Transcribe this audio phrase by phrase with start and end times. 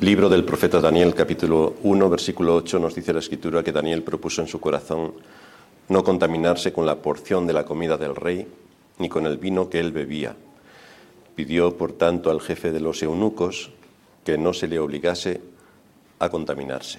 [0.00, 4.42] Libro del profeta Daniel, capítulo 1, versículo 8, nos dice la escritura que Daniel propuso
[4.42, 5.14] en su corazón
[5.88, 8.46] no contaminarse con la porción de la comida del rey,
[8.98, 10.36] ni con el vino que él bebía.
[11.34, 13.70] Pidió, por tanto, al jefe de los eunucos
[14.22, 15.40] que no se le obligase
[16.18, 16.98] a contaminarse.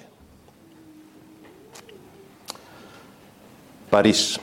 [3.91, 4.39] París,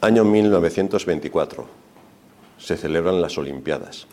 [0.00, 1.66] año 1924.
[2.56, 4.06] Se celebran las Olimpiadas.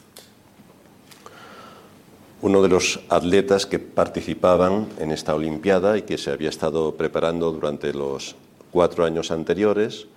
[2.43, 7.49] Uno de los atletas que participaban en esta Olimpiada y que se había estado preparando
[7.53, 8.35] durante los
[8.69, 10.07] cuatro años anteriores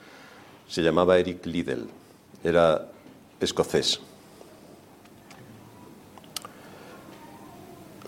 [0.66, 1.86] se llamaba Eric Liddell.
[2.42, 2.88] Era
[3.38, 4.00] escocés.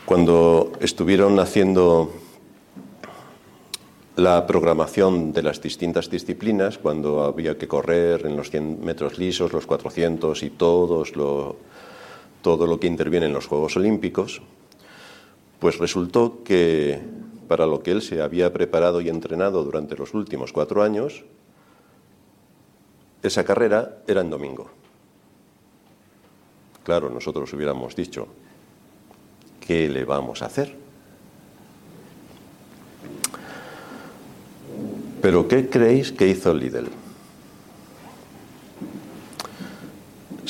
[0.05, 2.11] Cuando estuvieron haciendo
[4.17, 9.53] la programación de las distintas disciplinas, cuando había que correr en los 100 metros lisos,
[9.53, 11.55] los 400 y todos lo,
[12.43, 14.43] todo lo que interviene en los Juegos Olímpicos,
[15.59, 17.01] pues resultó que
[17.49, 21.25] para lo que él se había preparado y entrenado durante los últimos cuatro años,
[23.23, 24.71] esa carrera era en domingo.
[26.85, 28.29] Claro, nosotros hubiéramos dicho,
[29.61, 30.75] ¿qué le vamos a hacer?
[35.21, 36.89] Pero ¿qué creéis que hizo Lidl?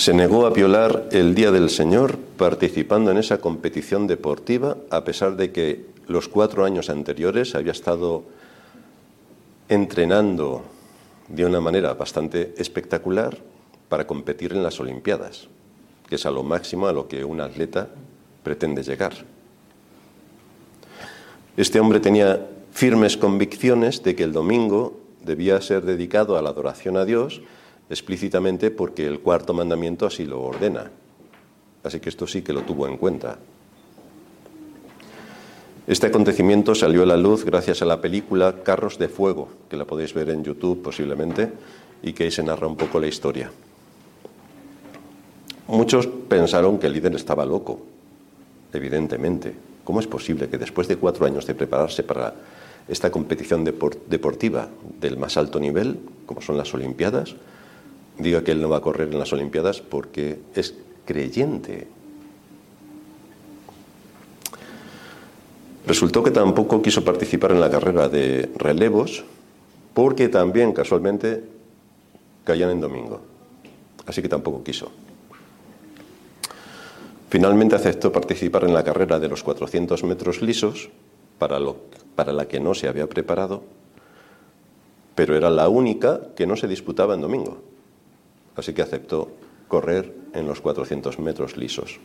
[0.09, 5.37] Se negó a violar el Día del Señor participando en esa competición deportiva, a pesar
[5.37, 8.25] de que los cuatro años anteriores había estado
[9.69, 10.63] entrenando
[11.29, 13.37] de una manera bastante espectacular
[13.91, 15.49] para competir en las Olimpiadas,
[16.09, 17.91] que es a lo máximo a lo que un atleta
[18.43, 19.13] pretende llegar.
[21.55, 26.97] Este hombre tenía firmes convicciones de que el domingo debía ser dedicado a la adoración
[26.97, 27.43] a Dios
[27.91, 30.91] explícitamente porque el cuarto mandamiento así lo ordena.
[31.83, 33.39] Así que esto sí que lo tuvo en cuenta.
[35.87, 39.87] Este acontecimiento salió a la luz gracias a la película Carros de Fuego, que la
[39.87, 41.51] podéis ver en YouTube posiblemente,
[42.03, 43.51] y que ahí se narra un poco la historia.
[45.67, 47.81] Muchos pensaron que el líder estaba loco,
[48.73, 49.55] evidentemente.
[49.83, 52.35] ¿Cómo es posible que después de cuatro años de prepararse para
[52.87, 54.69] esta competición deportiva
[55.01, 57.35] del más alto nivel, como son las Olimpiadas,
[58.19, 60.75] diga que él no va a correr en las Olimpiadas porque es
[61.05, 61.87] creyente.
[65.87, 69.25] Resultó que tampoco quiso participar en la carrera de relevos
[69.95, 71.43] porque también casualmente
[72.45, 73.21] caían en domingo.
[74.07, 74.91] Así que tampoco quiso.
[77.31, 80.89] Finalmente aceptó participar en la carrera de los 400 metros lisos,
[81.39, 81.59] para,
[82.15, 83.63] para la que no se había preparado,
[85.15, 87.59] pero era la única que no se disputaba en domingo
[88.59, 89.31] así que aceptó
[89.69, 91.99] correr en los 400 metros lisos.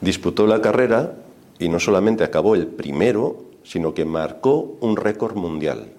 [0.00, 1.14] Disputó la carrera
[1.58, 5.92] y no solamente acabó el primero, sino que marcó un récord mundial.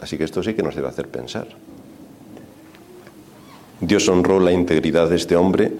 [0.00, 1.46] Así que esto sí que nos debe hacer pensar.
[3.80, 5.72] Dios honró la integridad de este hombre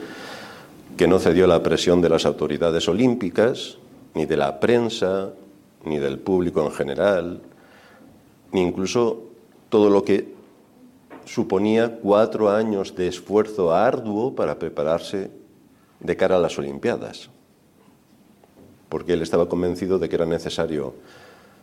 [0.97, 3.79] que no cedió a la presión de las autoridades olímpicas,
[4.15, 5.31] ni de la prensa,
[5.85, 7.41] ni del público en general,
[8.53, 9.23] incluso
[9.69, 10.35] todo lo que
[11.25, 15.31] suponía cuatro años de esfuerzo arduo para prepararse
[16.01, 17.31] de cara a las Olimpiadas,
[18.89, 20.95] porque él estaba convencido de que era necesario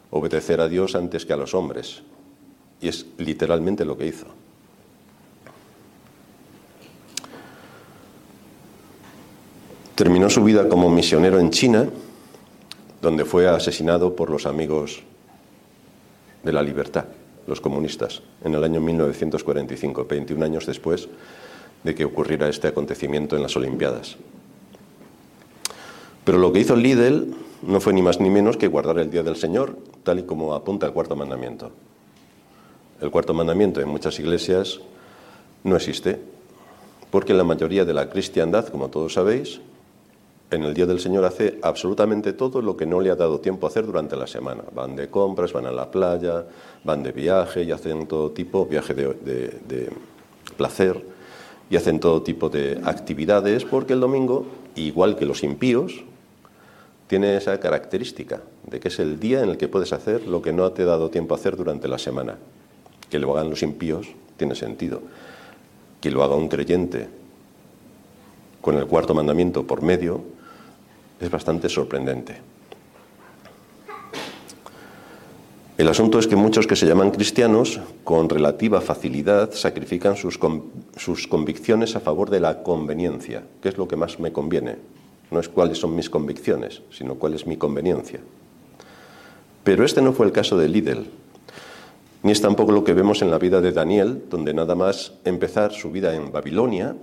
[0.09, 2.03] obedecer a Dios antes que a los hombres,
[2.79, 4.27] y es literalmente lo que hizo.
[9.95, 11.89] Terminó su vida como misionero en China,
[13.01, 15.03] donde fue asesinado por los amigos
[16.47, 17.03] de la libertad,
[17.45, 21.09] los comunistas, en el año 1945, 21 años después
[21.83, 24.15] de que ocurriera este acontecimiento en las Olimpiadas.
[26.23, 29.23] Pero lo que hizo Lidl no fue ni más ni menos que guardar el Día
[29.23, 31.71] del Señor, tal y como apunta el cuarto mandamiento.
[33.01, 34.79] El cuarto mandamiento en muchas iglesias
[35.65, 36.17] no existe,
[37.11, 39.59] porque la mayoría de la cristiandad, como todos sabéis,
[40.49, 43.67] en el día del Señor hace absolutamente todo lo que no le ha dado tiempo
[43.67, 44.63] a hacer durante la semana.
[44.73, 46.45] Van de compras, van a la playa,
[46.83, 49.89] van de viaje y hacen todo tipo, viaje de, de
[50.55, 51.01] placer,
[51.69, 54.45] y hacen todo tipo de actividades porque el domingo,
[54.75, 56.03] igual que los impíos,
[57.07, 60.53] tiene esa característica de que es el día en el que puedes hacer lo que
[60.53, 62.37] no te ha dado tiempo a hacer durante la semana.
[63.09, 64.07] Que lo hagan los impíos
[64.37, 65.01] tiene sentido.
[66.01, 67.07] Que lo haga un creyente
[68.61, 70.36] con el cuarto mandamiento por medio
[71.19, 72.35] es bastante sorprendente.
[75.77, 80.39] El asunto es que muchos que se llaman cristianos, con relativa facilidad, sacrifican sus,
[80.95, 84.77] sus, convicciones a favor de la conveniencia, que es lo que más me conviene.
[85.29, 88.21] No es cuáles son mis convicciones, sino cuál es mi conveniencia.
[89.63, 91.05] Pero este no fue el caso de Lidl,
[92.23, 95.73] ni es tampoco lo que vemos en la vida de Daniel, donde nada más empezar
[95.73, 96.95] su vida en Babilonia,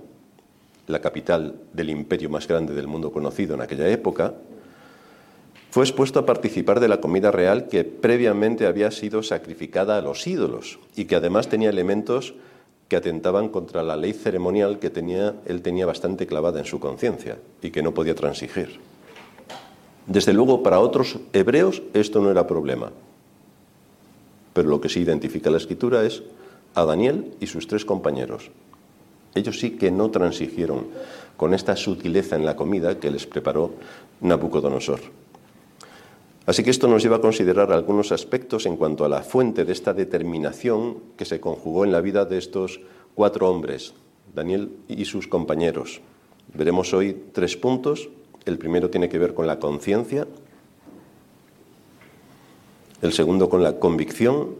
[0.87, 4.33] la capital del imperio más grande del mundo conocido en aquella época,
[5.71, 10.25] fue expuesto a participar de la comida real que previamente había sido sacrificada a los
[10.25, 12.33] ídolos y que además tenía elementos
[12.87, 17.39] que atentaban contra la ley ceremonial que tenía, él tenía bastante clavada en su conciencia
[17.61, 18.79] y que no podía transigir.
[20.07, 22.91] Desde luego, para otros hebreos esto no era problema,
[24.53, 26.23] pero lo que sí identifica la escritura es
[26.75, 28.51] a Daniel y sus tres compañeros,
[29.35, 30.87] ellos sí que no transigieron
[31.37, 33.73] con esta sutileza en la comida que les preparó
[34.21, 35.01] Nabucodonosor.
[36.45, 39.73] Así que esto nos lleva a considerar algunos aspectos en cuanto a la fuente de
[39.73, 42.79] esta determinación que se conjugó en la vida de estos
[43.15, 43.93] cuatro hombres,
[44.33, 46.01] Daniel y sus compañeros.
[46.53, 48.09] Veremos hoy tres puntos.
[48.45, 50.27] El primero tiene que ver con la conciencia,
[53.01, 54.55] el segundo con la convicción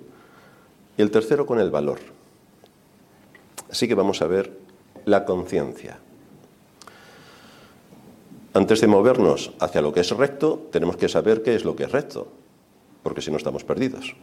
[0.97, 1.99] y el tercero con el valor.
[3.69, 4.64] Así que vamos a ver
[5.05, 5.99] la conciencia.
[8.53, 11.83] Antes de movernos hacia lo que es recto, tenemos que saber qué es lo que
[11.83, 12.27] es recto,
[13.03, 14.15] porque si no estamos perdidos.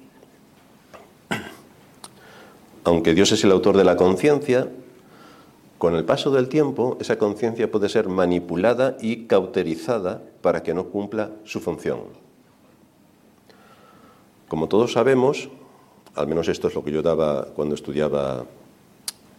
[2.84, 4.69] Aunque Dios es el autor de la conciencia,
[5.79, 10.87] con el paso del tiempo esa conciencia puede ser manipulada y cauterizada para que no
[10.87, 12.00] cumpla su función.
[14.49, 15.49] Como todos sabemos,
[16.14, 18.46] al menos esto es lo que yo daba cuando estudiaba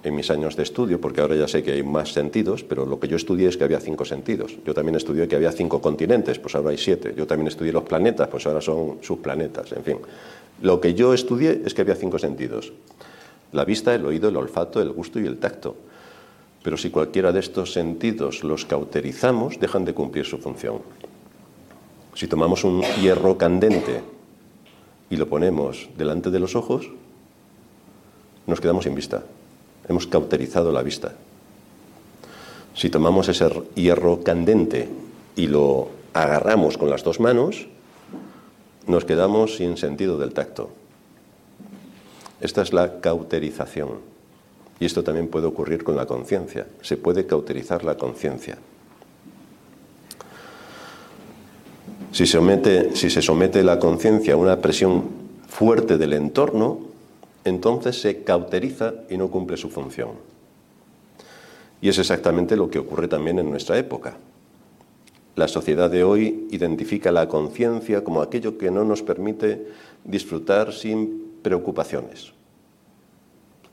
[0.04, 3.00] en mis años de estudio, porque ahora ya sé que hay más sentidos, pero lo
[3.00, 4.58] que yo estudié es que había cinco sentidos.
[4.66, 7.14] Yo también estudié que había cinco continentes, pues ahora hay siete.
[7.16, 9.98] Yo también estudié los planetas, pues ahora son subplanetas, en fin.
[10.62, 12.74] Lo que yo estudié es que había cinco sentidos.
[13.54, 15.76] La vista, el oído, el olfato, el gusto y el tacto.
[16.64, 20.80] Pero si cualquiera de estos sentidos los cauterizamos, dejan de cumplir su función.
[22.14, 24.02] Si tomamos un hierro candente
[25.10, 26.90] y lo ponemos delante de los ojos,
[28.48, 29.24] nos quedamos sin vista
[29.88, 31.14] hemos cauterizado la vista.
[32.76, 34.90] Si tomamos ese hierro candente
[35.36, 37.68] y lo agarramos con las dos manos,
[38.88, 40.70] nos quedamos sin sentido del tacto.
[42.42, 44.14] Esta es la cauterización.
[44.80, 46.68] Y esto también puede ocurrir con la conciencia.
[46.82, 48.58] Se puede cauterizar la conciencia.
[52.12, 55.06] Si, si se somete la conciencia a una presión
[55.48, 56.93] fuerte del entorno,
[57.44, 60.12] entonces se cauteriza y no cumple su función.
[61.82, 64.18] Y es exactamente lo que ocurre también en nuestra época.
[65.36, 69.68] La sociedad de hoy identifica la conciencia como aquello que no nos permite
[70.04, 72.32] disfrutar sin preocupaciones.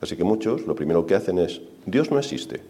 [0.01, 2.61] Así que muchos lo primero que hacen es, Dios no existe.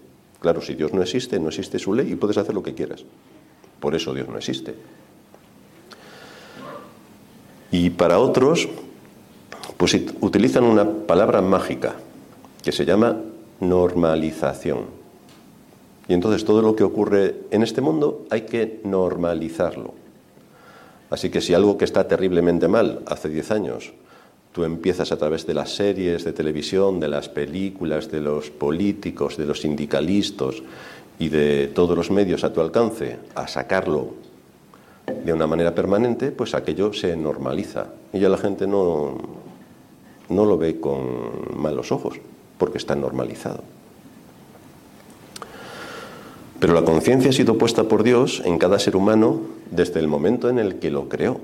[0.41, 3.05] Claro, si Dios no existe, no existe su ley y puedes hacer lo que quieras.
[3.79, 4.75] Por eso Dios no existe.
[7.71, 8.67] Y para otros,
[9.77, 11.95] pues utilizan una palabra mágica
[12.63, 13.17] que se llama
[13.59, 14.85] normalización.
[16.07, 19.93] Y entonces todo lo que ocurre en este mundo hay que normalizarlo.
[21.09, 23.93] Así que si algo que está terriblemente mal hace 10 años,
[24.51, 29.37] tú empiezas a través de las series de televisión, de las películas, de los políticos,
[29.37, 30.55] de los sindicalistas
[31.19, 34.13] y de todos los medios a tu alcance a sacarlo
[35.23, 37.87] de una manera permanente, pues aquello se normaliza.
[38.13, 39.17] Y ya la gente no,
[40.31, 42.15] no lo ve con malos ojos,
[42.57, 43.63] porque está normalizado.
[46.59, 50.47] Pero la conciencia ha sido puesta por Dios en cada ser humano desde el momento
[50.47, 51.41] en el que lo creó.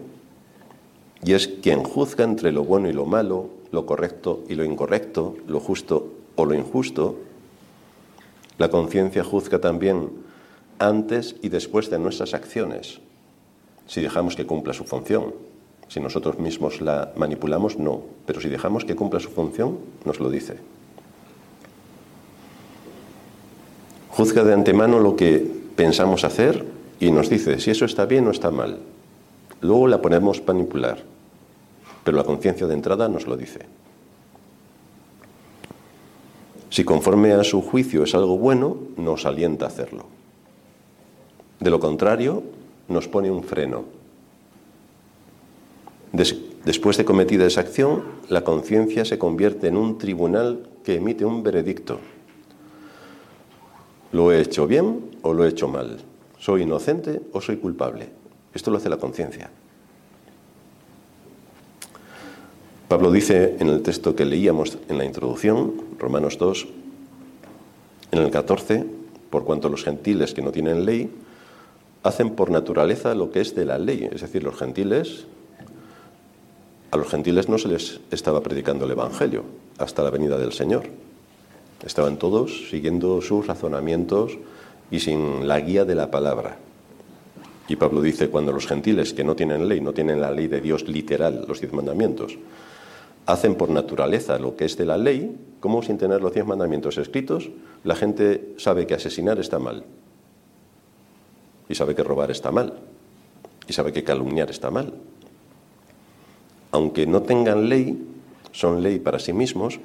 [1.23, 5.35] Y es quien juzga entre lo bueno y lo malo, lo correcto y lo incorrecto,
[5.47, 7.15] lo justo o lo injusto.
[8.59, 10.09] La conciencia juzga también
[10.77, 12.99] antes y después de nuestras acciones,
[13.87, 15.33] si dejamos que cumpla su función.
[15.89, 18.01] Si nosotros mismos la manipulamos, no.
[18.25, 20.57] Pero si dejamos que cumpla su función, nos lo dice.
[24.09, 26.65] Juzga de antemano lo que pensamos hacer
[26.99, 28.79] y nos dice si eso está bien o está mal.
[29.61, 31.03] Luego la ponemos manipular,
[32.03, 33.59] pero la conciencia de entrada nos lo dice.
[36.69, 40.05] Si conforme a su juicio es algo bueno, nos alienta a hacerlo.
[41.59, 42.43] De lo contrario,
[42.87, 43.96] nos pone un freno
[46.11, 51.43] después de cometida esa acción, la conciencia se convierte en un tribunal que emite un
[51.43, 51.99] veredicto.
[54.11, 55.97] ¿Lo he hecho bien o lo he hecho mal?
[56.39, 58.09] ¿Soy inocente o soy culpable?
[58.53, 59.49] Esto lo hace la conciencia.
[62.87, 66.67] Pablo dice en el texto que leíamos en la introducción, Romanos 2,
[68.11, 68.85] en el 14,
[69.29, 71.11] por cuanto los gentiles que no tienen ley
[72.03, 75.27] hacen por naturaleza lo que es de la ley, es decir, los gentiles,
[76.91, 79.43] a los gentiles no se les estaba predicando el Evangelio
[79.77, 80.83] hasta la venida del Señor.
[81.85, 84.37] Estaban todos siguiendo sus razonamientos
[84.89, 86.57] y sin la guía de la palabra.
[87.67, 90.61] Y Pablo dice, cuando los gentiles que no tienen ley, no tienen la ley de
[90.61, 92.37] Dios literal, los diez mandamientos,
[93.25, 96.97] hacen por naturaleza lo que es de la ley, como sin tener los diez mandamientos
[96.97, 97.49] escritos,
[97.83, 99.83] la gente sabe que asesinar está mal,
[101.67, 102.79] y sabe que robar está mal,
[103.67, 104.93] y sabe que calumniar está mal.
[106.71, 107.97] Aunque no tengan ley,
[108.51, 109.79] son ley para sí mismos,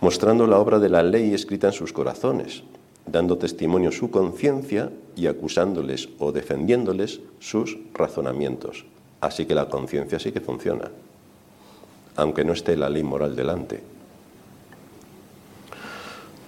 [0.00, 2.62] mostrando la obra de la ley escrita en sus corazones,
[3.06, 8.84] dando testimonio su conciencia y acusándoles o defendiéndoles sus razonamientos.
[9.20, 10.90] Así que la conciencia sí que funciona
[12.18, 13.80] aunque no esté la ley moral delante.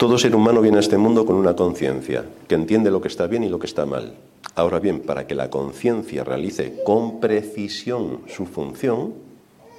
[0.00, 3.26] Todo ser humano viene a este mundo con una conciencia, que entiende lo que está
[3.26, 4.14] bien y lo que está mal.
[4.54, 9.12] Ahora bien, para que la conciencia realice con precisión su función,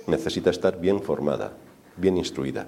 [0.05, 1.53] necesita estar bien formada,
[1.97, 2.67] bien instruida.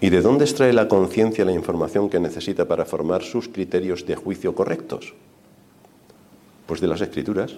[0.00, 4.14] ¿Y de dónde extrae la conciencia la información que necesita para formar sus criterios de
[4.14, 5.14] juicio correctos?
[6.66, 7.56] Pues de las escrituras.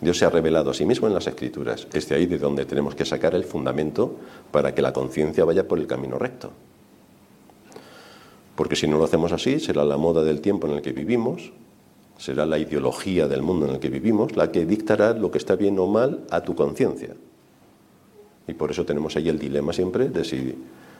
[0.00, 1.88] Dios se ha revelado a sí mismo en las Escrituras.
[1.92, 4.14] Es de ahí de donde tenemos que sacar el fundamento
[4.52, 6.52] para que la conciencia vaya por el camino recto.
[8.58, 11.52] Porque si no lo hacemos así, será la moda del tiempo en el que vivimos,
[12.18, 15.54] será la ideología del mundo en el que vivimos la que dictará lo que está
[15.54, 17.14] bien o mal a tu conciencia.
[18.48, 20.56] Y por eso tenemos ahí el dilema siempre de si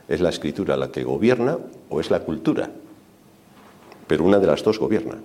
[0.06, 1.58] es la escritura la que gobierna
[1.90, 2.70] o es la cultura.
[4.06, 5.16] Pero una de las dos gobierna.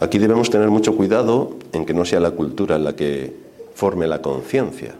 [0.00, 3.36] Aquí debemos tener mucho cuidado en que no sea la cultura la que
[3.74, 4.94] forme la conciencia.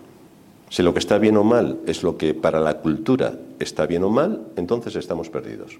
[0.74, 4.02] Si lo que está bien o mal es lo que para la cultura está bien
[4.02, 5.78] o mal, entonces estamos perdidos.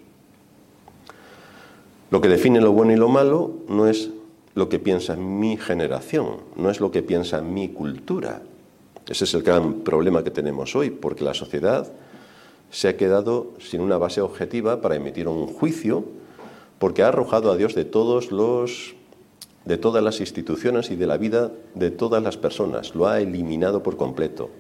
[2.12, 4.10] Lo que define lo bueno y lo malo no es
[4.54, 8.42] lo que piensa mi generación, no es lo que piensa mi cultura.
[9.08, 11.90] Ese es el gran problema que tenemos hoy, porque la sociedad
[12.70, 16.04] se ha quedado sin una base objetiva para emitir un juicio,
[16.78, 18.94] porque ha arrojado a Dios de todos los
[19.64, 22.94] de todas las instituciones y de la vida de todas las personas.
[22.94, 24.50] Lo ha eliminado por completo.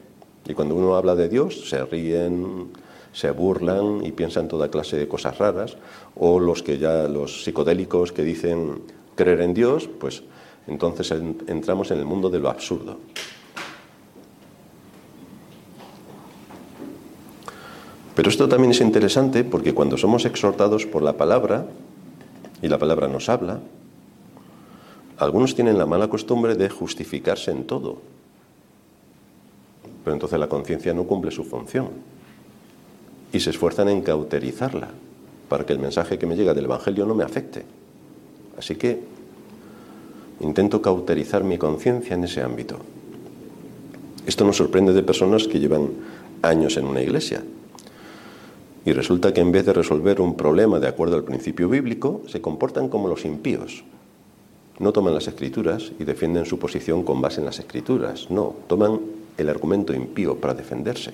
[0.46, 2.68] Y cuando uno habla de Dios, se ríen,
[3.12, 5.76] se burlan y piensan toda clase de cosas raras.
[6.16, 8.82] O los que ya, los psicodélicos que dicen
[9.14, 10.22] creer en Dios, pues
[10.66, 11.12] entonces
[11.46, 12.98] entramos en el mundo de lo absurdo.
[18.14, 21.66] Pero esto también es interesante porque cuando somos exhortados por la palabra,
[22.62, 23.60] y la palabra nos habla,
[25.18, 27.98] algunos tienen la mala costumbre de justificarse en todo,
[30.04, 31.88] pero entonces la conciencia no cumple su función
[33.32, 34.90] y se esfuerzan en cauterizarla
[35.48, 37.64] para que el mensaje que me llega del Evangelio no me afecte.
[38.58, 39.00] Así que
[40.40, 42.76] intento cauterizar mi conciencia en ese ámbito.
[44.26, 45.90] Esto nos sorprende de personas que llevan
[46.42, 47.42] años en una iglesia.
[48.86, 52.40] Y resulta que en vez de resolver un problema de acuerdo al principio bíblico, se
[52.40, 53.84] comportan como los impíos,
[54.78, 58.30] no toman las escrituras y defienden su posición con base en las escrituras.
[58.30, 59.00] No, toman
[59.38, 61.12] el argumento impío para defenderse.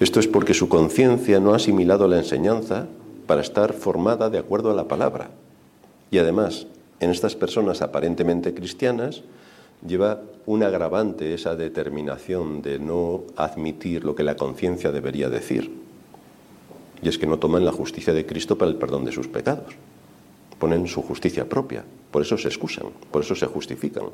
[0.00, 2.86] Esto es porque su conciencia no ha asimilado la enseñanza
[3.26, 5.30] para estar formada de acuerdo a la palabra.
[6.10, 6.66] Y además,
[7.00, 9.22] en estas personas aparentemente cristianas,
[9.86, 15.72] lleva un agravante esa determinación de no admitir lo que la conciencia debería decir.
[17.02, 19.74] Y es que no toman la justicia de Cristo para el perdón de sus pecados
[20.64, 24.04] ponen su justicia propia, por eso se excusan, por eso se justifican.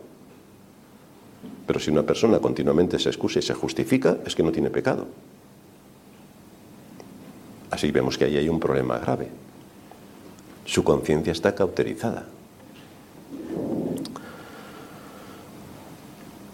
[1.71, 5.07] Pero si una persona continuamente se excusa y se justifica, es que no tiene pecado.
[7.71, 9.29] Así vemos que ahí hay un problema grave.
[10.65, 12.27] Su conciencia está cauterizada.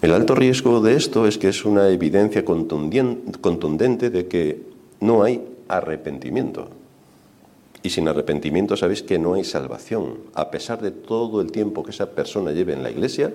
[0.03, 4.61] El alto riesgo de esto es que es una evidencia contundente de que
[5.01, 6.69] no hay arrepentimiento.
[7.83, 11.93] Y sin arrepentimiento sabéis que no hay salvación, a pesar de todo el tiempo que
[11.93, 13.33] esa persona lleve en la iglesia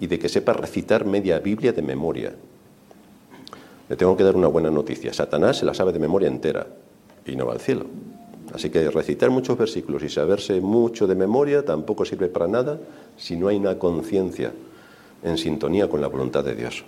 [0.00, 2.34] y de que sepa recitar media Biblia de memoria.
[3.88, 5.12] Le tengo que dar una buena noticia.
[5.12, 6.66] Satanás se la sabe de memoria entera
[7.26, 7.86] y no va al cielo.
[8.54, 12.80] Así que recitar muchos versículos y saberse mucho de memoria tampoco sirve para nada
[13.16, 14.52] si no hay una conciencia
[15.22, 16.84] en sintonía con la voluntad de Dios.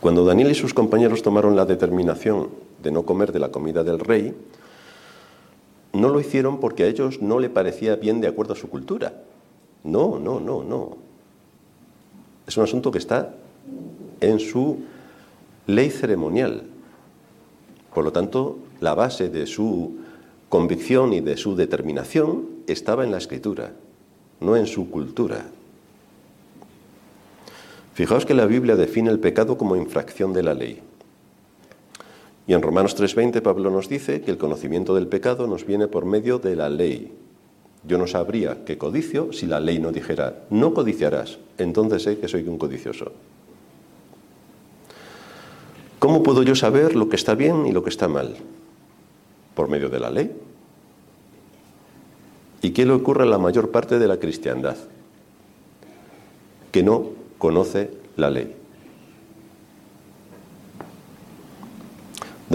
[0.00, 2.50] Cuando Daniel y sus compañeros tomaron la determinación
[2.82, 4.34] de no comer de la comida del rey,
[5.92, 9.14] no lo hicieron porque a ellos no le parecía bien de acuerdo a su cultura.
[9.84, 11.05] No, no, no, no.
[12.46, 13.34] Es un asunto que está
[14.20, 14.78] en su
[15.66, 16.62] ley ceremonial.
[17.92, 19.96] Por lo tanto, la base de su
[20.48, 23.72] convicción y de su determinación estaba en la escritura,
[24.40, 25.46] no en su cultura.
[27.94, 30.82] Fijaos que la Biblia define el pecado como infracción de la ley.
[32.46, 36.04] Y en Romanos 3:20 Pablo nos dice que el conocimiento del pecado nos viene por
[36.04, 37.12] medio de la ley.
[37.86, 42.28] Yo no sabría que codicio si la ley no dijera, no codiciarás, entonces sé que
[42.28, 43.12] soy un codicioso.
[45.98, 48.36] ¿Cómo puedo yo saber lo que está bien y lo que está mal?
[49.54, 50.30] Por medio de la ley.
[52.60, 54.76] ¿Y qué le ocurre a la mayor parte de la cristiandad?
[56.72, 58.54] Que no conoce la ley.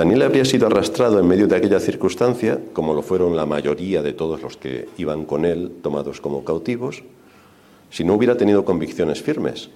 [0.01, 4.13] Daniel habría sido arrastrado en medio de aquella circunstancia, como lo fueron la mayoría de
[4.13, 7.03] todos los que iban con él tomados como cautivos,
[7.91, 9.69] si no hubiera tenido convicciones firmes,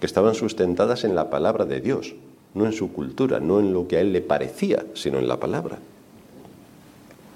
[0.00, 2.16] que estaban sustentadas en la palabra de Dios,
[2.52, 5.38] no en su cultura, no en lo que a él le parecía, sino en la
[5.38, 5.78] palabra.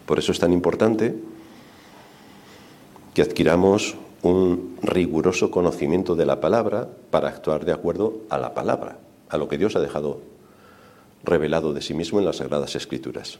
[0.04, 1.14] Por eso es tan importante
[3.14, 8.98] que adquiramos un riguroso conocimiento de la palabra para actuar de acuerdo a la palabra,
[9.28, 10.18] a lo que Dios ha dejado
[11.24, 13.38] revelado de sí mismo en las Sagradas Escrituras.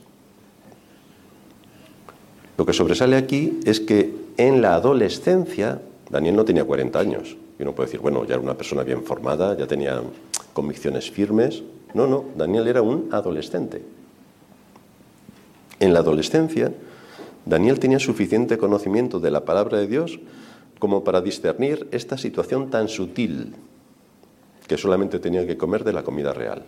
[2.57, 7.63] Lo que sobresale aquí es que en la adolescencia, Daniel no tenía 40 años, y
[7.63, 10.01] uno puede decir, bueno, ya era una persona bien formada, ya tenía
[10.53, 11.63] convicciones firmes.
[11.93, 13.81] No, no, Daniel era un adolescente.
[15.79, 16.73] En la adolescencia,
[17.45, 20.19] Daniel tenía suficiente conocimiento de la palabra de Dios
[20.79, 23.55] como para discernir esta situación tan sutil
[24.67, 26.63] que solamente tenía que comer de la comida real.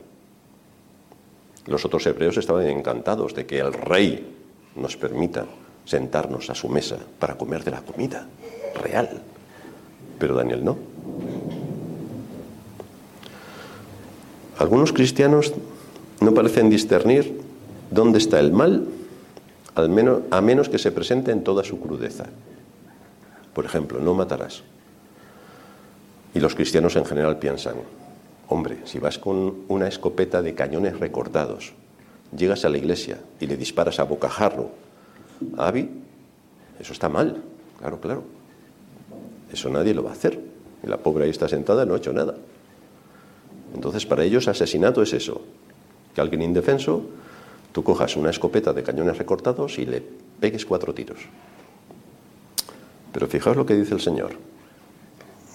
[1.68, 4.36] Los otros hebreos estaban encantados de que el rey
[4.76, 5.46] nos permita
[5.86, 8.28] sentarnos a su mesa para comer de la comida
[8.76, 9.22] real,
[10.18, 10.78] pero Daniel no.
[14.58, 15.54] Algunos cristianos
[16.20, 17.42] no parecen discernir
[17.90, 18.88] dónde está el mal,
[19.74, 22.26] al menos, a menos que se presente en toda su crudeza.
[23.54, 24.64] Por ejemplo, no matarás.
[26.34, 27.76] Y los cristianos en general piensan,
[28.52, 31.72] hombre, si vas con una escopeta de cañones recortados,
[32.36, 34.72] llegas a la iglesia y le disparas a bocajarro
[35.58, 35.90] a Abby,
[36.78, 37.42] eso está mal,
[37.80, 38.24] claro, claro.
[39.54, 40.40] Eso nadie lo va a hacer.
[40.84, 42.36] Y la pobre ahí está sentada, no ha hecho nada.
[43.74, 45.42] Entonces, para ellos asesinato es eso,
[46.14, 47.06] que alguien indefenso,
[47.72, 50.04] tú cojas una escopeta de cañones recortados y le
[50.40, 51.20] pegues cuatro tiros.
[53.14, 54.32] Pero fijaos lo que dice el Señor.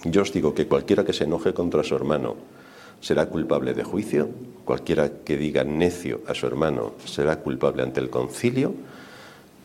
[0.03, 2.56] Yo os digo que cualquiera que se enoje contra su hermano
[3.01, 4.29] será culpable de juicio,
[4.65, 8.73] cualquiera que diga necio a su hermano será culpable ante el concilio,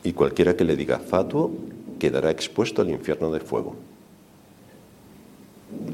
[0.04, 1.52] y cualquiera que le diga fatuo
[1.98, 3.76] quedará expuesto al infierno de fuego.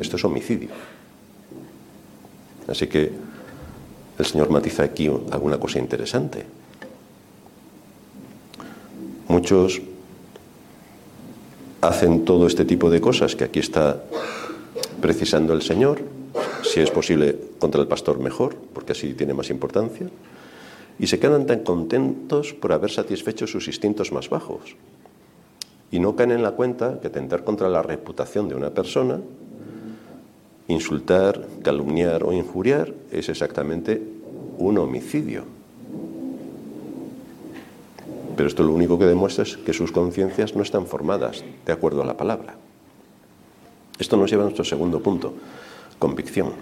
[0.00, 0.70] Esto es homicidio.
[2.66, 3.12] Así que
[4.18, 6.44] el Señor matiza aquí alguna cosa interesante.
[9.28, 9.80] Muchos
[11.80, 14.02] hacen todo este tipo de cosas que aquí está
[15.00, 16.02] precisando el Señor,
[16.62, 20.08] si es posible contra el pastor mejor, porque así tiene más importancia,
[20.98, 24.76] y se quedan tan contentos por haber satisfecho sus instintos más bajos.
[25.90, 29.20] Y no caen en la cuenta que tentar contra la reputación de una persona,
[30.66, 34.02] insultar, calumniar o injuriar es exactamente
[34.58, 35.44] un homicidio.
[38.36, 42.02] Pero esto lo único que demuestra es que sus conciencias no están formadas de acuerdo
[42.02, 42.56] a la palabra.
[43.98, 45.34] Esto nos lleva a nuestro segundo punto,
[45.98, 46.52] convicción.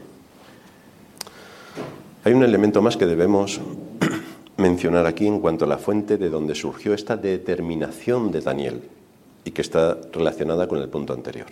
[2.25, 3.61] Hay un elemento más que debemos
[4.57, 8.83] mencionar aquí en cuanto a la fuente de donde surgió esta determinación de Daniel
[9.44, 11.46] y que está relacionada con el punto anterior.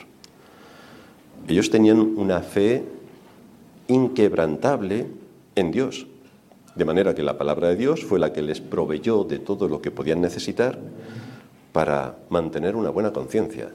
[1.46, 2.84] Ellos tenían una fe
[3.88, 5.06] inquebrantable
[5.54, 6.06] en Dios.
[6.74, 9.80] De manera que la palabra de Dios fue la que les proveyó de todo lo
[9.80, 10.78] que podían necesitar
[11.72, 13.68] para mantener una buena conciencia.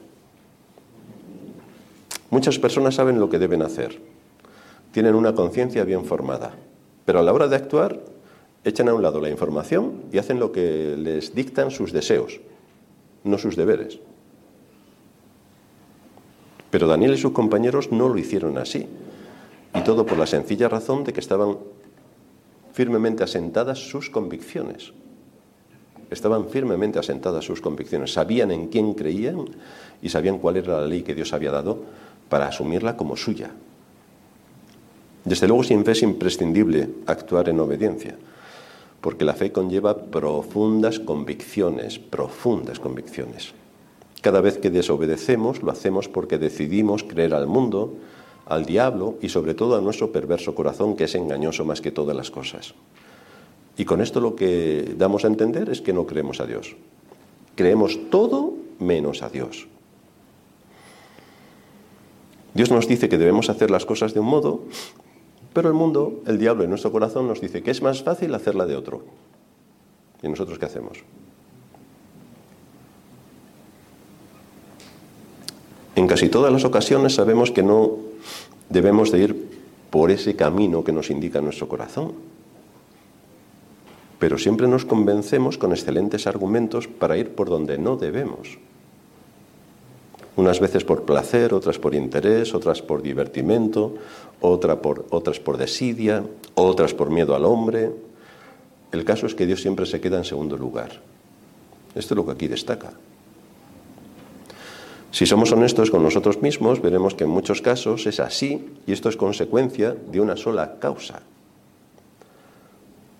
[2.30, 4.00] Muchas personas saben lo que deben hacer,
[4.92, 6.52] tienen una conciencia bien formada,
[7.04, 8.00] pero a la hora de actuar
[8.62, 12.40] echan a un lado la información y hacen lo que les dictan sus deseos,
[13.24, 13.98] no sus deberes.
[16.70, 18.86] Pero Daniel y sus compañeros no lo hicieron así,
[19.74, 21.58] y todo por la sencilla razón de que estaban
[22.72, 24.92] firmemente asentadas sus convicciones.
[26.10, 29.44] Estaban firmemente asentadas sus convicciones, sabían en quién creían
[30.02, 31.84] y sabían cuál era la ley que Dios había dado
[32.30, 33.50] para asumirla como suya.
[35.24, 38.16] Desde luego, sin fe es imprescindible actuar en obediencia,
[39.02, 43.52] porque la fe conlleva profundas convicciones, profundas convicciones.
[44.22, 47.96] Cada vez que desobedecemos lo hacemos porque decidimos creer al mundo,
[48.46, 52.16] al diablo y sobre todo a nuestro perverso corazón que es engañoso más que todas
[52.16, 52.74] las cosas.
[53.76, 56.76] Y con esto lo que damos a entender es que no creemos a Dios.
[57.54, 59.68] Creemos todo menos a Dios.
[62.54, 64.62] Dios nos dice que debemos hacer las cosas de un modo,
[65.52, 68.66] pero el mundo, el diablo en nuestro corazón nos dice que es más fácil hacerla
[68.66, 69.02] de otro.
[70.22, 70.98] ¿Y nosotros qué hacemos?
[75.96, 77.96] En casi todas las ocasiones sabemos que no
[78.68, 79.60] debemos de ir
[79.90, 82.12] por ese camino que nos indica nuestro corazón.
[84.18, 88.58] Pero siempre nos convencemos con excelentes argumentos para ir por donde no debemos
[90.40, 93.94] unas veces por placer, otras por interés, otras por divertimento,
[94.40, 96.24] por, otras por desidia,
[96.54, 97.90] otras por miedo al hombre.
[98.90, 101.00] El caso es que Dios siempre se queda en segundo lugar.
[101.94, 102.92] Esto es lo que aquí destaca.
[105.12, 109.08] Si somos honestos con nosotros mismos, veremos que en muchos casos es así y esto
[109.08, 111.20] es consecuencia de una sola causa.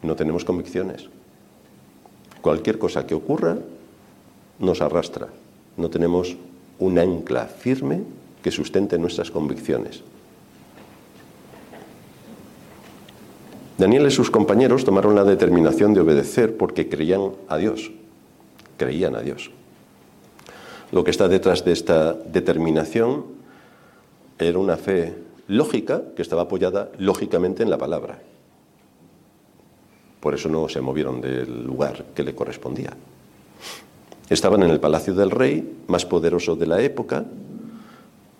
[0.02, 1.08] No tenemos convicciones.
[2.40, 3.58] Cualquier cosa que ocurra
[4.60, 5.28] nos arrastra.
[5.76, 6.36] No tenemos
[6.80, 8.02] un ancla firme
[8.42, 10.02] que sustente nuestras convicciones.
[13.78, 17.90] Daniel y sus compañeros tomaron la determinación de obedecer porque creían a Dios,
[18.76, 19.50] creían a Dios.
[20.92, 23.24] Lo que está detrás de esta determinación
[24.38, 25.14] era una fe
[25.48, 28.20] lógica que estaba apoyada lógicamente en la palabra.
[30.20, 32.94] Por eso no se movieron del lugar que le correspondía.
[34.30, 37.24] Estaban en el palacio del rey, más poderoso de la época,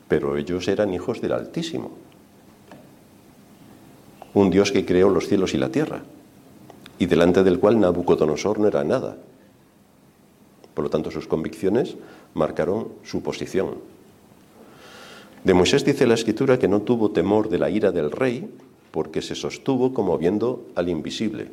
[0.06, 1.90] pero ellos eran hijos del Altísimo.
[4.32, 6.02] Un Dios que creó los cielos y la tierra,
[7.00, 9.16] y delante del cual Nabucodonosor no era nada.
[10.74, 11.96] Por lo tanto, sus convicciones
[12.34, 13.74] marcaron su posición.
[15.42, 18.48] De Moisés dice la escritura que no tuvo temor de la ira del rey
[18.92, 21.48] porque se sostuvo como viendo al invisible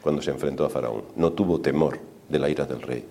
[0.00, 1.02] cuando se enfrentó a Faraón.
[1.16, 1.98] No tuvo temor
[2.28, 3.04] de la ira del rey.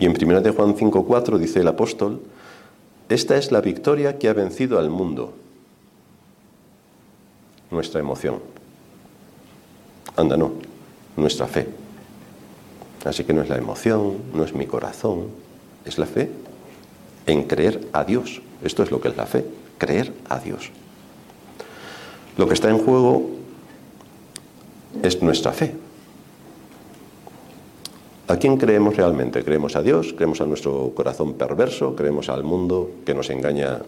[0.00, 2.22] Y en 1 de Juan 5:4 dice el apóstol,
[3.10, 5.34] esta es la victoria que ha vencido al mundo,
[7.70, 8.40] nuestra emoción.
[10.16, 10.52] Anda, no,
[11.16, 11.68] nuestra fe.
[13.04, 15.28] Así que no es la emoción, no es mi corazón,
[15.84, 16.30] es la fe
[17.26, 18.40] en creer a Dios.
[18.62, 19.44] Esto es lo que es la fe,
[19.76, 20.70] creer a Dios.
[22.38, 23.30] Lo que está en juego
[25.02, 25.74] es nuestra fe,
[28.30, 29.42] ¿A quién creemos realmente?
[29.42, 30.12] ¿Creemos a Dios?
[30.12, 31.96] ¿Creemos a nuestro corazón perverso?
[31.96, 33.80] ¿Creemos al mundo que nos engaña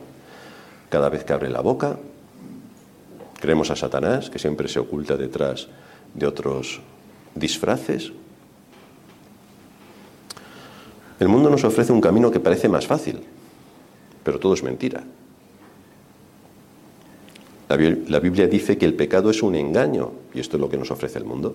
[0.91, 1.97] cada vez que abre la boca?
[3.39, 5.69] ¿Creemos a Satanás, que siempre se oculta detrás
[6.15, 6.81] de otros
[7.37, 8.11] disfraces?
[11.21, 13.21] El mundo nos ofrece un camino que parece más fácil,
[14.25, 15.05] pero todo es mentira.
[17.69, 20.91] La Biblia dice que el pecado es un engaño, y esto es lo que nos
[20.91, 21.55] ofrece el mundo.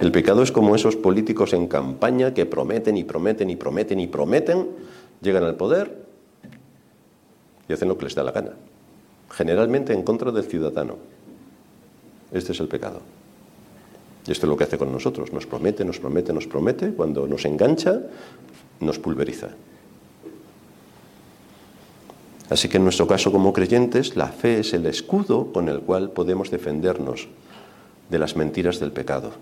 [0.00, 4.06] El pecado es como esos políticos en campaña que prometen y prometen y prometen y
[4.06, 4.68] prometen,
[5.20, 6.06] llegan al poder
[7.68, 8.52] y hacen lo que les da la gana,
[9.30, 10.96] generalmente en contra del ciudadano.
[12.32, 13.00] Este es el pecado.
[14.26, 15.32] Y esto es lo que hace con nosotros.
[15.32, 16.92] Nos promete, nos promete, nos promete.
[16.92, 17.98] Cuando nos engancha,
[18.80, 19.48] nos pulveriza.
[22.50, 26.10] Así que en nuestro caso como creyentes, la fe es el escudo con el cual
[26.10, 27.28] podemos defendernos
[28.10, 29.32] de las mentiras del pecado.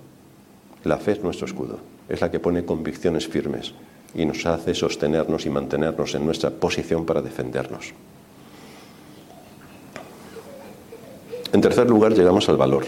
[0.86, 3.74] La fe es nuestro escudo, es la que pone convicciones firmes
[4.14, 7.92] y nos hace sostenernos y mantenernos en nuestra posición para defendernos.
[11.52, 12.84] En tercer lugar, llegamos al valor.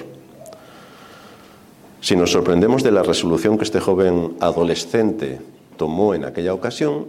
[2.00, 5.40] Si nos sorprendemos de la resolución que este joven adolescente
[5.76, 7.06] tomó en aquella ocasión,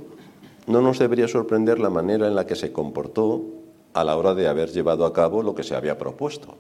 [0.66, 3.44] no nos debería sorprender la manera en la que se comportó
[3.94, 6.56] a la hora de haber llevado a cabo lo que se había propuesto.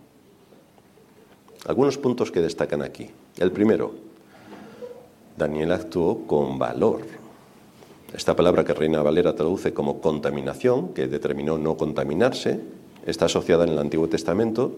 [1.66, 3.10] Algunos puntos que destacan aquí.
[3.38, 4.10] El primero,
[5.40, 7.02] Daniel actuó con valor.
[8.14, 12.60] Esta palabra que Reina Valera traduce como contaminación, que determinó no contaminarse,
[13.06, 14.76] está asociada en el Antiguo Testamento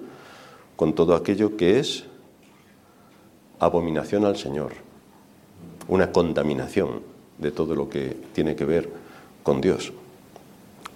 [0.76, 2.06] con todo aquello que es
[3.60, 4.74] abominación al Señor,
[5.88, 7.02] una contaminación
[7.40, 8.90] de todo lo que tiene que ver
[9.42, 9.92] con Dios.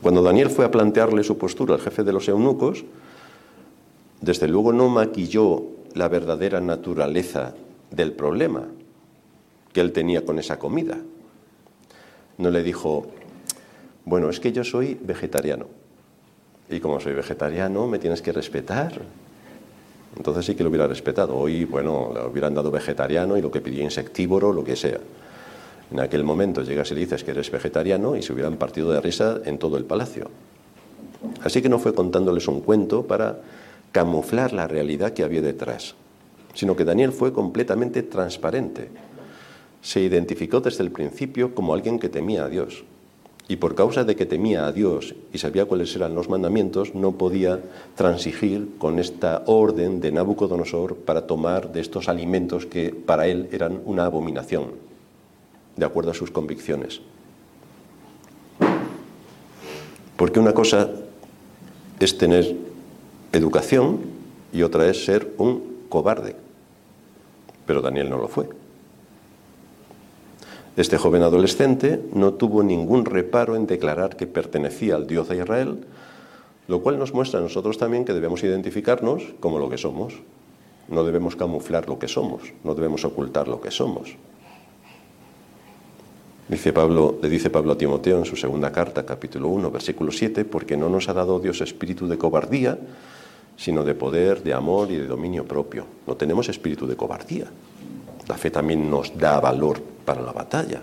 [0.02, 2.86] Cuando Daniel fue a plantearle su postura al jefe de los eunucos,
[4.22, 5.64] desde luego no maquilló
[5.96, 7.56] la verdadera naturaleza
[7.90, 8.68] del problema,
[9.76, 10.98] que él tenía con esa comida.
[12.38, 13.08] No le dijo,
[14.06, 15.68] bueno, es que yo soy vegetariano.
[16.70, 18.94] Y como soy vegetariano, me tienes que respetar.
[20.16, 21.36] Entonces sí que lo hubiera respetado.
[21.36, 25.00] Hoy, bueno, le hubieran dado vegetariano y lo que pedía insectívoro, lo que sea.
[25.92, 29.02] En aquel momento llegas y le dices que eres vegetariano y se hubieran partido de
[29.02, 30.32] risa en todo el palacio.
[31.44, 33.42] Así que no fue contándoles un cuento para
[33.92, 35.96] camuflar la realidad que había detrás,
[36.54, 38.90] sino que Daniel fue completamente transparente.
[39.86, 42.84] Se identificó desde el principio como alguien que temía a Dios.
[43.48, 47.12] Y por causa de que temía a Dios y sabía cuáles eran los mandamientos, no
[47.12, 47.60] podía
[47.94, 53.80] transigir con esta orden de Nabucodonosor para tomar de estos alimentos que para él eran
[53.86, 54.72] una abominación,
[55.76, 57.02] de acuerdo a sus convicciones.
[60.18, 60.90] Porque una cosa
[62.00, 62.56] es tener
[63.32, 64.00] educación
[64.52, 66.36] y otra es ser un cobarde.
[67.68, 68.65] Pero Daniel no lo fue.
[70.78, 75.86] Este joven adolescente no tuvo ningún reparo en declarar que pertenecía al Dios de Israel,
[76.68, 80.16] lo cual nos muestra a nosotros también que debemos identificarnos como lo que somos.
[80.90, 84.18] No debemos camuflar lo que somos, no debemos ocultar lo que somos.
[86.50, 90.44] Dice Pablo, le dice Pablo a Timoteo en su segunda carta, capítulo 1, versículo 7,
[90.44, 92.78] porque no nos ha dado Dios espíritu de cobardía,
[93.56, 95.86] sino de poder, de amor y de dominio propio.
[96.06, 97.48] No tenemos espíritu de cobardía.
[98.28, 100.82] La fe también nos da valor para la batalla.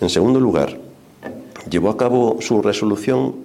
[0.00, 0.76] En segundo lugar,
[1.70, 3.44] llevó a cabo su resolución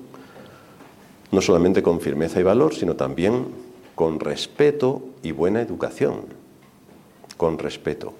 [1.31, 3.45] no solamente con firmeza y valor, sino también
[3.95, 6.21] con respeto y buena educación.
[7.37, 8.13] Con respeto.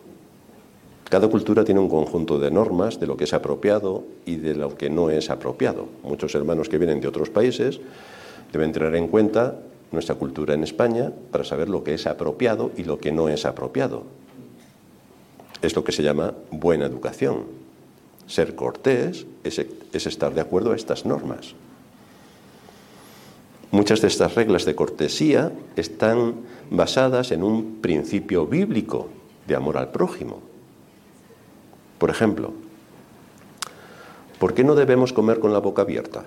[1.10, 4.76] Cada cultura tiene un conjunto de normas de lo que es apropiado y de lo
[4.76, 5.88] que no es apropiado.
[6.04, 7.82] Muchos hermanos que vienen de otros países
[8.54, 9.56] deben tener en cuenta
[9.91, 13.45] nuestra cultura en España para saber lo que es apropiado y lo que no es
[13.45, 14.04] apropiado.
[15.62, 17.45] Es lo que se llama buena educación.
[18.28, 19.60] Ser cortés es,
[19.93, 21.56] estar de acuerdo a estas normas.
[23.71, 26.36] Muchas de estas reglas de cortesía están
[26.69, 29.10] basadas en un principio bíblico
[29.47, 30.41] de amor al prójimo.
[31.97, 32.54] Por ejemplo,
[34.39, 36.23] ¿por qué no debemos comer con la boca abierta?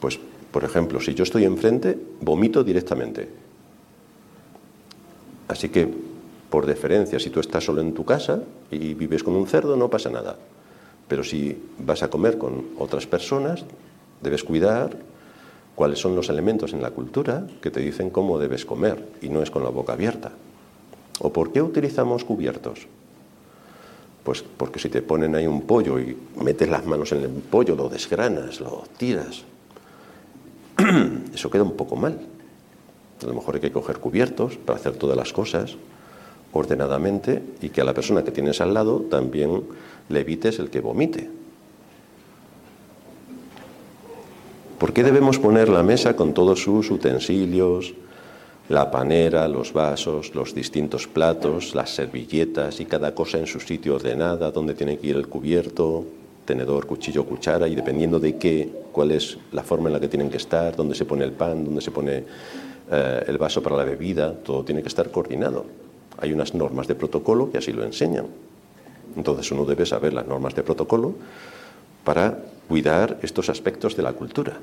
[0.00, 0.18] Pues,
[0.58, 3.28] por ejemplo, si yo estoy enfrente, vomito directamente.
[5.46, 5.88] Así que,
[6.50, 9.88] por deferencia, si tú estás solo en tu casa y vives con un cerdo, no
[9.88, 10.34] pasa nada.
[11.06, 13.64] Pero si vas a comer con otras personas,
[14.20, 14.96] debes cuidar
[15.76, 19.44] cuáles son los elementos en la cultura que te dicen cómo debes comer y no
[19.44, 20.32] es con la boca abierta.
[21.20, 22.88] ¿O por qué utilizamos cubiertos?
[24.24, 27.76] Pues porque si te ponen ahí un pollo y metes las manos en el pollo,
[27.76, 29.44] lo desgranas, lo tiras,
[31.34, 32.18] eso queda un poco mal.
[33.22, 35.76] A lo mejor hay que coger cubiertos para hacer todas las cosas
[36.52, 39.62] ordenadamente y que a la persona que tienes al lado también
[40.08, 41.28] le evites el que vomite.
[44.78, 47.94] ¿Por qué debemos poner la mesa con todos sus utensilios,
[48.68, 53.96] la panera, los vasos, los distintos platos, las servilletas y cada cosa en su sitio
[53.96, 56.04] ordenada, donde tiene que ir el cubierto,
[56.48, 60.30] tenedor, cuchillo, cuchara y dependiendo de qué, cuál es la forma en la que tienen
[60.30, 62.24] que estar, dónde se pone el pan, dónde se pone
[62.90, 65.66] eh, el vaso para la bebida, todo tiene que estar coordinado.
[66.16, 68.26] Hay unas normas de protocolo que así lo enseñan.
[69.14, 71.14] Entonces uno debe saber las normas de protocolo
[72.02, 74.54] para cuidar estos aspectos de la cultura.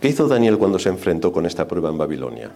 [0.00, 2.52] ¿Qué hizo Daniel cuando se enfrentó con esta prueba en Babilonia?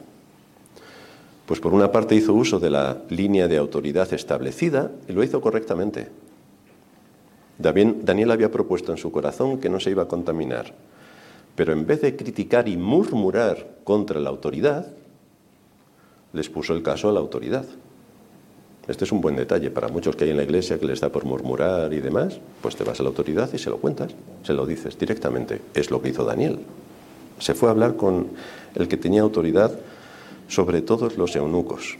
[1.44, 5.40] Pues por una parte hizo uso de la línea de autoridad establecida y lo hizo
[5.40, 6.08] correctamente.
[7.58, 10.74] Daniel había propuesto en su corazón que no se iba a contaminar,
[11.54, 14.86] pero en vez de criticar y murmurar contra la autoridad,
[16.32, 17.64] les puso el caso a la autoridad.
[18.86, 21.08] Este es un buen detalle para muchos que hay en la iglesia que les da
[21.08, 24.14] por murmurar y demás, pues te vas a la autoridad y se lo cuentas,
[24.44, 25.60] se lo dices directamente.
[25.74, 26.60] Es lo que hizo Daniel.
[27.38, 28.28] Se fue a hablar con
[28.74, 29.72] el que tenía autoridad
[30.46, 31.98] sobre todos los eunucos.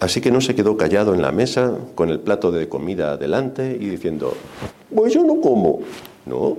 [0.00, 3.76] Así que no se quedó callado en la mesa con el plato de comida adelante
[3.80, 4.34] y diciendo,
[4.94, 5.80] pues yo no como.
[6.26, 6.56] No,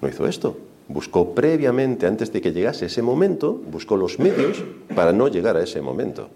[0.00, 0.56] no hizo esto.
[0.88, 4.62] Buscó previamente, antes de que llegase ese momento, buscó los medios
[4.94, 6.28] para no llegar a ese momento.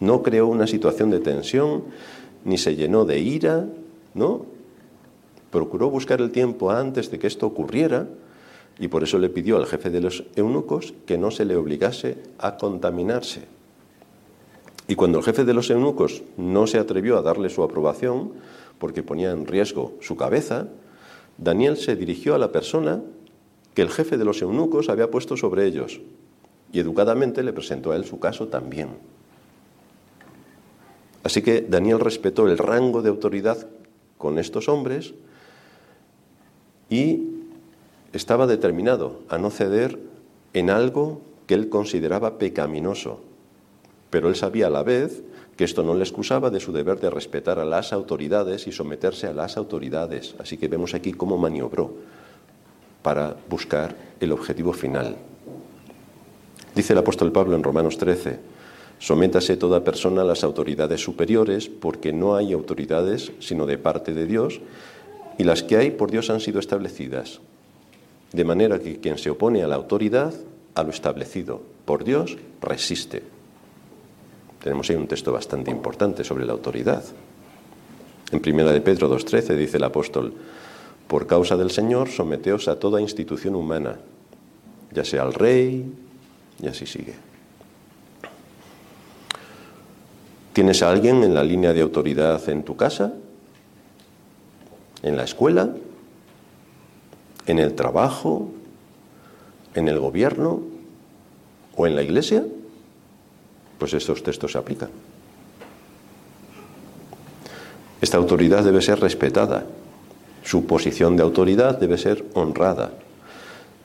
[0.00, 1.84] No creó una situación de tensión,
[2.44, 3.66] ni se llenó de ira,
[4.14, 4.46] ¿no?
[5.50, 8.06] procuró buscar el tiempo antes de que esto ocurriera
[8.78, 12.16] y por eso le pidió al jefe de los eunucos que no se le obligase
[12.38, 13.59] a contaminarse.
[14.90, 18.32] Y cuando el jefe de los eunucos no se atrevió a darle su aprobación,
[18.80, 20.66] porque ponía en riesgo su cabeza,
[21.38, 23.00] Daniel se dirigió a la persona
[23.72, 26.00] que el jefe de los eunucos había puesto sobre ellos
[26.72, 28.88] y educadamente le presentó a él su caso también.
[31.22, 33.68] Así que Daniel respetó el rango de autoridad
[34.18, 35.14] con estos hombres
[36.88, 37.28] y
[38.12, 40.00] estaba determinado a no ceder
[40.52, 43.29] en algo que él consideraba pecaminoso,
[44.10, 45.22] pero él sabía a la vez
[45.56, 49.26] que esto no le excusaba de su deber de respetar a las autoridades y someterse
[49.26, 50.34] a las autoridades.
[50.38, 51.92] Así que vemos aquí cómo maniobró
[53.02, 55.16] para buscar el objetivo final.
[56.74, 58.38] Dice el apóstol Pablo en Romanos 13,
[58.98, 64.26] sométase toda persona a las autoridades superiores, porque no hay autoridades sino de parte de
[64.26, 64.60] Dios,
[65.36, 67.40] y las que hay por Dios han sido establecidas.
[68.32, 70.32] De manera que quien se opone a la autoridad,
[70.74, 73.39] a lo establecido por Dios, resiste.
[74.62, 77.02] Tenemos ahí un texto bastante importante sobre la autoridad.
[78.30, 80.34] En primera de Pedro 2.13 dice el apóstol,
[81.08, 83.96] por causa del Señor, someteos a toda institución humana,
[84.92, 85.92] ya sea al rey,
[86.62, 87.14] y así sigue.
[90.52, 93.14] ¿Tienes a alguien en la línea de autoridad en tu casa?
[95.02, 95.74] ¿En la escuela?
[97.46, 98.50] ¿En el trabajo?
[99.74, 100.60] ¿En el gobierno?
[101.76, 102.44] ¿O en la iglesia?
[103.80, 104.90] Pues estos textos se aplican.
[108.00, 109.64] Esta autoridad debe ser respetada.
[110.44, 112.92] Su posición de autoridad debe ser honrada.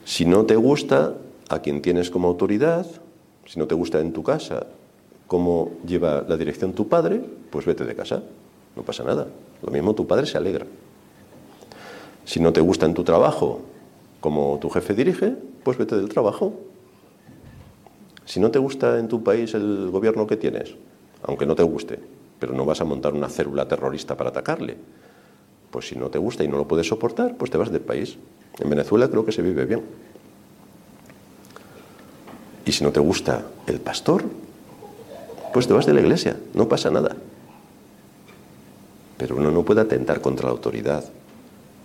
[0.04, 1.14] Si no te gusta
[1.48, 2.86] a quien tienes como autoridad,
[3.46, 4.66] si no te gusta en tu casa
[5.26, 8.22] cómo lleva la dirección tu padre, pues vete de casa,
[8.76, 9.26] no pasa nada.
[9.62, 10.66] Lo mismo tu padre se alegra.
[12.24, 13.62] Si no te gusta en tu trabajo
[14.20, 16.52] como tu jefe dirige, pues vete del trabajo.
[18.26, 20.74] Si no te gusta en tu país el gobierno que tienes,
[21.22, 21.98] aunque no te guste,
[22.38, 24.76] pero no vas a montar una célula terrorista para atacarle,
[25.70, 28.18] pues si no te gusta y no lo puedes soportar, pues te vas del país.
[28.58, 29.82] En Venezuela creo que se vive bien.
[32.64, 34.24] Y si no te gusta el pastor,
[35.52, 37.16] pues te vas de la iglesia, no pasa nada.
[39.16, 41.04] Pero uno no puede atentar contra la autoridad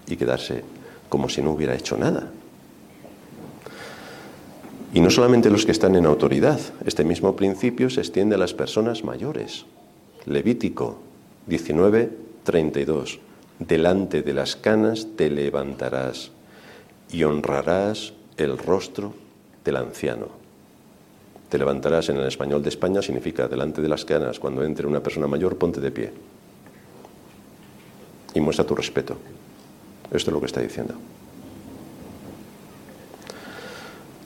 [0.07, 0.63] y quedarse
[1.07, 2.31] como si no hubiera hecho nada.
[4.93, 8.53] Y no solamente los que están en autoridad, este mismo principio se extiende a las
[8.53, 9.65] personas mayores.
[10.25, 10.99] Levítico
[11.47, 12.09] 19,
[12.43, 13.19] 32.
[13.59, 16.31] Delante de las canas te levantarás
[17.11, 19.13] y honrarás el rostro
[19.63, 20.27] del anciano.
[21.49, 25.03] Te levantarás en el español de España significa delante de las canas, cuando entre una
[25.03, 26.11] persona mayor, ponte de pie.
[28.33, 29.17] Y muestra tu respeto.
[30.11, 30.95] Esto es lo que está diciendo.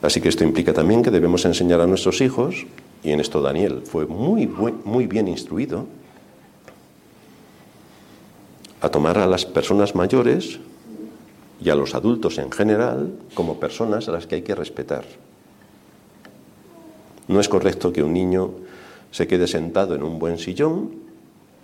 [0.05, 2.67] Así que esto implica también que debemos enseñar a nuestros hijos,
[3.03, 5.87] y en esto Daniel fue muy, muy bien instruido,
[8.81, 10.59] a tomar a las personas mayores
[11.59, 15.05] y a los adultos en general como personas a las que hay que respetar.
[17.27, 18.51] No es correcto que un niño
[19.09, 20.91] se quede sentado en un buen sillón,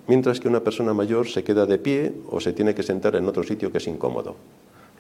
[0.08, 3.28] mientras que una persona mayor se queda de pie o se tiene que sentar en
[3.28, 4.36] otro sitio que es incómodo,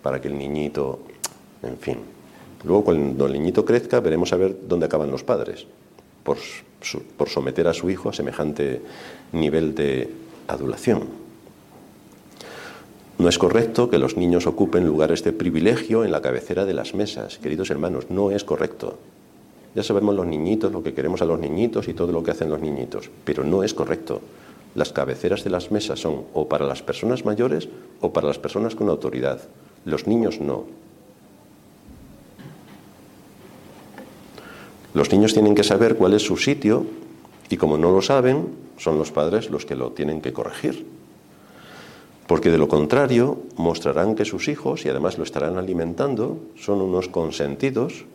[0.04, 1.00] para que el niñito,
[1.64, 2.21] en fin.
[2.63, 5.65] Luego, cuando el niñito crezca, veremos a ver dónde acaban los padres,
[6.24, 6.38] por,
[7.28, 8.82] someter a su hijo a semejante
[9.32, 10.10] nivel de
[10.47, 11.04] adulación.
[13.17, 16.95] No es correcto que los niños ocupen lugares de privilegio en la cabecera de las
[16.95, 17.38] mesas.
[17.38, 18.97] Queridos hermanos, no es correcto.
[19.76, 22.50] Ya sabemos los niñitos, lo que queremos a los niñitos y todo lo que hacen
[22.50, 24.21] los niñitos, pero no es correcto.
[24.74, 27.69] Las cabeceras de las mesas son o para las personas mayores
[28.02, 29.39] o para las personas con autoridad.
[29.86, 30.65] Los niños no.
[34.94, 36.86] Los niños tienen que saber cuál es su sitio
[37.50, 40.86] y como no lo saben, son los padres los que lo tienen que corregir.
[42.28, 47.10] Porque de lo contrario, mostrarán que sus hijos, y además lo estarán alimentando, son unos
[47.10, 48.06] consentidos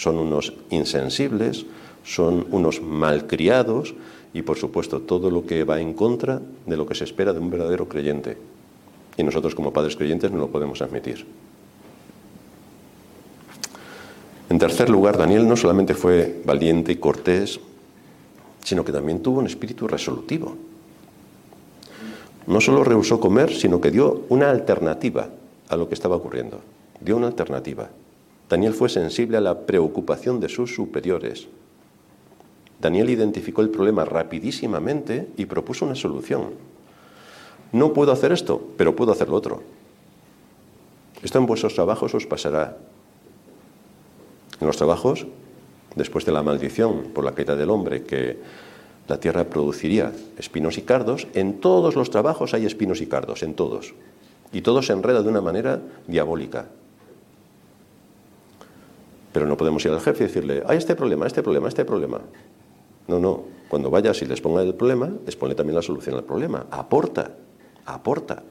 [0.00, 1.66] son unos insensibles,
[2.04, 3.94] son unos malcriados
[4.32, 7.40] y por supuesto todo lo que va en contra de lo que se espera de
[7.40, 8.38] un verdadero creyente.
[9.18, 11.26] Y nosotros como padres creyentes no lo podemos admitir.
[14.48, 17.58] En tercer lugar, Daniel no solamente fue valiente y cortés,
[18.62, 20.54] sino que también tuvo un espíritu resolutivo.
[22.46, 25.30] No solo rehusó comer, sino que dio una alternativa
[25.68, 26.60] a lo que estaba ocurriendo.
[27.00, 27.88] Dio una alternativa.
[28.50, 31.48] Daniel fue sensible a la preocupación de sus superiores.
[32.80, 36.50] Daniel identificó el problema rapidísimamente y propuso una solución.
[37.72, 39.62] No puedo hacer esto, pero puedo hacer lo otro.
[41.22, 42.76] Esto en vuestros trabajos os pasará.
[44.60, 45.26] En los trabajos,
[45.94, 48.38] después de la maldición por la caída del hombre que
[49.08, 53.54] la tierra produciría espinos y cardos, en todos los trabajos hay espinos y cardos, en
[53.54, 53.94] todos.
[54.52, 56.68] Y todo se enreda de una manera diabólica.
[59.32, 62.20] Pero no podemos ir al jefe y decirle, hay este problema, este problema, este problema.
[63.08, 63.42] No, no.
[63.68, 66.66] Cuando vayas y les ponga el problema, les pone también la solución al problema.
[66.70, 67.30] Aporta,
[67.86, 68.42] aporta.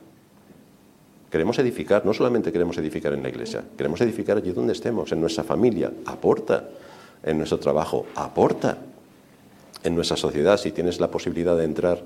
[1.29, 5.21] Queremos edificar, no solamente queremos edificar en la iglesia, queremos edificar allí donde estemos, en
[5.21, 6.69] nuestra familia, aporta,
[7.23, 8.77] en nuestro trabajo, aporta,
[9.83, 12.01] en nuestra sociedad, si tienes la posibilidad de entrar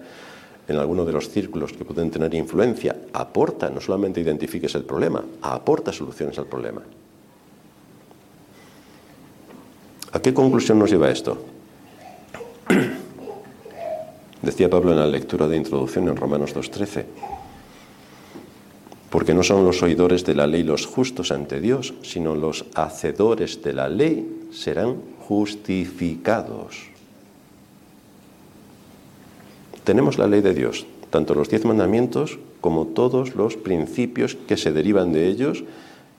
[0.68, 5.24] en alguno de los círculos que pueden tener influencia, aporta, no solamente identifiques el problema,
[5.42, 6.82] aporta soluciones al problema.
[10.12, 11.38] ¿A qué conclusión nos lleva esto?
[14.42, 17.06] Decía Pablo en la lectura de introducción en Romanos 2.13
[19.14, 23.62] porque no son los oidores de la ley los justos ante Dios, sino los hacedores
[23.62, 26.88] de la ley serán justificados.
[29.84, 34.72] Tenemos la ley de Dios, tanto los diez mandamientos como todos los principios que se
[34.72, 35.64] derivan de ellos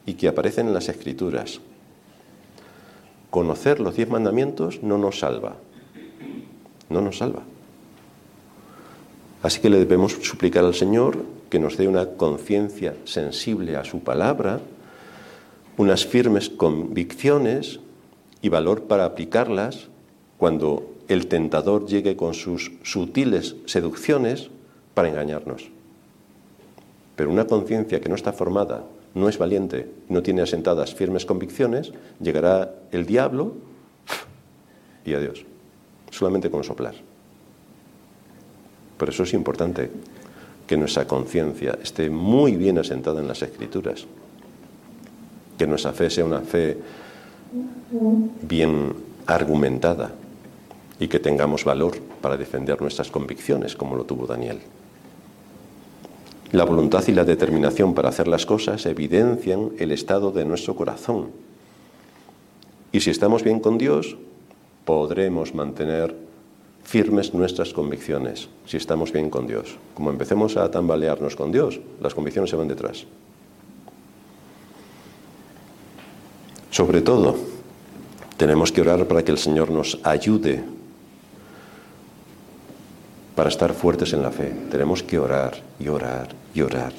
[0.07, 1.61] y que aparecen en las escrituras.
[3.30, 5.57] Conocer los diez mandamientos no nos salva,
[6.90, 7.42] no nos salva.
[9.42, 14.00] Así que le debemos suplicar al Señor que nos dé una conciencia sensible a su
[14.00, 14.59] palabra,
[15.76, 17.78] unas firmes convicciones
[18.42, 19.86] y valor para aplicarlas
[20.36, 24.50] cuando el tentador llegue con sus sutiles seducciones
[24.94, 25.70] para engañarnos.
[27.14, 28.82] Pero una conciencia que no está formada,
[29.14, 33.55] no es valiente, no tiene asentadas firmes convicciones, llegará el diablo
[35.05, 35.44] y adiós,
[36.11, 36.96] solamente con soplar.
[38.98, 39.92] Por eso es importante
[40.66, 44.06] que nuestra conciencia esté muy bien asentada en las escrituras,
[45.58, 46.78] que nuestra fe sea una fe
[48.42, 48.94] bien
[49.26, 50.12] argumentada
[50.98, 54.60] y que tengamos valor para defender nuestras convicciones como lo tuvo Daniel.
[56.52, 61.30] La voluntad y la determinación para hacer las cosas evidencian el estado de nuestro corazón.
[62.92, 64.16] Y si estamos bien con Dios,
[64.84, 66.14] podremos mantener
[66.85, 69.76] firmes nuestras convicciones, si estamos bien con Dios.
[69.95, 73.07] Como empecemos a tambalearnos con Dios, las convicciones se van detrás.
[76.70, 77.37] Sobre todo,
[78.37, 80.62] tenemos que orar para que el Señor nos ayude
[83.35, 84.53] para estar fuertes en la fe.
[84.70, 86.93] Tenemos que orar y orar y orar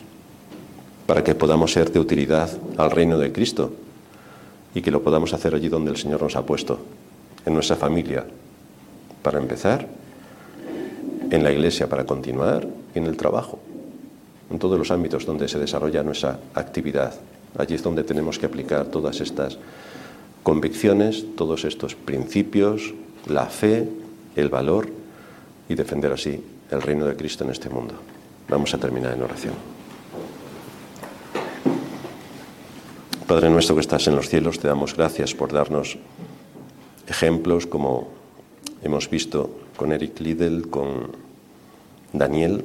[1.05, 3.71] para que podamos ser de utilidad al reino de Cristo
[4.73, 6.79] y que lo podamos hacer allí donde el Señor nos ha puesto,
[7.45, 8.25] en nuestra familia,
[9.25, 9.87] para empezar,
[11.31, 13.57] en la iglesia para continuar y en el trabajo,
[14.51, 17.15] en todos los ámbitos donde se desarrolla nuestra actividad.
[17.57, 19.57] Allí es donde tenemos que aplicar todas estas
[20.43, 22.93] convicciones, todos estos principios,
[23.25, 23.89] la fe,
[24.35, 24.89] el valor
[25.67, 27.95] y defender así el reino de Cristo en este mundo.
[28.47, 29.55] Vamos a terminar en oración.
[33.25, 35.97] Padre nuestro que estás en los cielos, te damos gracias por darnos
[37.07, 38.24] ejemplos como
[38.85, 41.11] hemos visto con Eric Liddell, con
[42.13, 42.63] Daniel,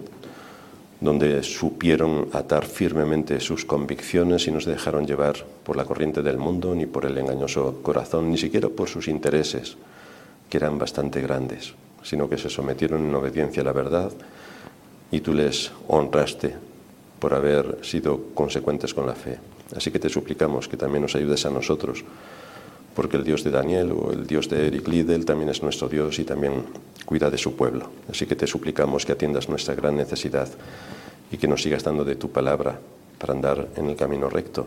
[1.00, 6.36] donde supieron atar firmemente sus convicciones y no se dejaron llevar por la corriente del
[6.36, 9.78] mundo ni por el engañoso corazón, ni siquiera por sus intereses,
[10.50, 14.12] que eran bastante grandes, sino que se sometieron en obediencia a la verdad
[15.10, 16.54] y tú les honraste
[17.18, 19.38] por haber sido consecuentes con la fe.
[19.74, 22.04] Así que te suplicamos que también nos ayudes a nosotros
[23.00, 26.18] porque el Dios de Daniel o el Dios de Eric Liddell también es nuestro Dios
[26.18, 26.64] y también
[27.06, 27.88] cuida de su pueblo.
[28.10, 30.50] Así que te suplicamos que atiendas nuestra gran necesidad
[31.32, 32.78] y que nos sigas dando de tu palabra
[33.16, 34.66] para andar en el camino recto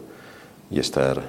[0.72, 1.22] y estar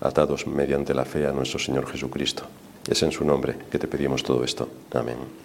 [0.00, 2.44] atados mediante la fe a nuestro Señor Jesucristo.
[2.88, 4.68] Es en su nombre que te pedimos todo esto.
[4.92, 5.16] Amén.